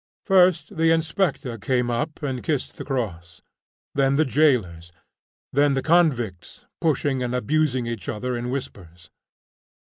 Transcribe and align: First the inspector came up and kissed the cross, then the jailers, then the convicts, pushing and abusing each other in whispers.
First 0.25 0.77
the 0.77 0.89
inspector 0.89 1.59
came 1.59 1.91
up 1.91 2.23
and 2.23 2.41
kissed 2.41 2.75
the 2.75 2.83
cross, 2.83 3.43
then 3.93 4.15
the 4.15 4.25
jailers, 4.25 4.91
then 5.53 5.75
the 5.75 5.83
convicts, 5.85 6.65
pushing 6.79 7.21
and 7.21 7.35
abusing 7.35 7.85
each 7.85 8.09
other 8.09 8.35
in 8.35 8.49
whispers. 8.49 9.11